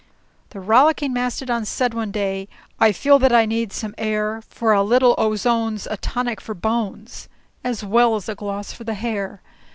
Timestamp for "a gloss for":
8.27-8.83